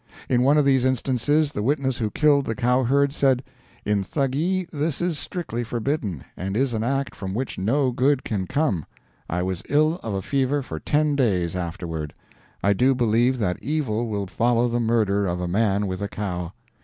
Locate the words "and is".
6.35-6.73